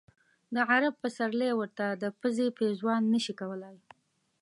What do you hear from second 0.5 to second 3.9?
د عرب پسرلی ورته د پزې پېزوان نه شي کولای.